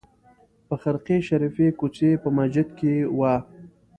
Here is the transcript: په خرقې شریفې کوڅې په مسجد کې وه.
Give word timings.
په 0.67 0.75
خرقې 0.81 1.17
شریفې 1.27 1.67
کوڅې 1.79 2.09
په 2.23 2.29
مسجد 2.37 2.67
کې 2.79 2.93
وه. 3.17 3.33